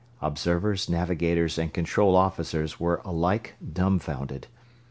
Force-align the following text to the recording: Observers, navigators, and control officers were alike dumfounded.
Observers, 0.19 0.89
navigators, 0.89 1.59
and 1.59 1.71
control 1.75 2.15
officers 2.15 2.79
were 2.79 3.01
alike 3.05 3.53
dumfounded. 3.71 4.47